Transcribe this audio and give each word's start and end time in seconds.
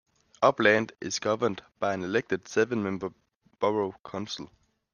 Upland 0.41 0.93
is 0.99 1.19
governed 1.19 1.61
by 1.77 1.93
an 1.93 2.03
elected 2.03 2.47
seven-member 2.47 3.13
borough 3.59 3.93
council. 4.03 4.49